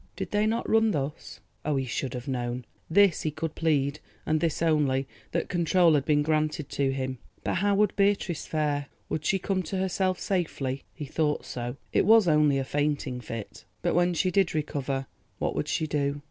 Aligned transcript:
Did 0.15 0.31
they 0.31 0.47
not 0.47 0.67
run 0.67 0.89
thus? 0.89 1.41
Oh, 1.63 1.75
he 1.75 1.85
should 1.85 2.15
have 2.15 2.27
known! 2.27 2.65
This 2.89 3.21
he 3.21 3.29
could 3.29 3.53
plead, 3.53 3.99
and 4.25 4.39
this 4.41 4.59
only—that 4.63 5.47
control 5.47 5.93
had 5.93 6.05
been 6.05 6.23
granted 6.23 6.69
to 6.69 6.91
him. 6.91 7.19
But 7.43 7.57
how 7.57 7.75
would 7.75 7.95
Beatrice 7.95 8.47
fare? 8.47 8.87
Would 9.09 9.23
she 9.23 9.37
come 9.37 9.61
to 9.61 9.77
herself 9.77 10.17
safely? 10.19 10.85
He 10.95 11.05
thought 11.05 11.45
so, 11.45 11.77
it 11.93 12.07
was 12.07 12.27
only 12.27 12.57
a 12.57 12.63
fainting 12.63 13.21
fit. 13.21 13.63
But 13.83 13.93
when 13.93 14.15
she 14.15 14.31
did 14.31 14.55
recover, 14.55 15.05
what 15.37 15.53
would 15.53 15.67
she 15.67 15.85
do? 15.85 16.19